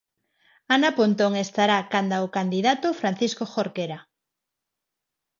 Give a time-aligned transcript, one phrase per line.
[0.75, 3.99] Ana Pontón estará canda o candidato Francisco Jorquera.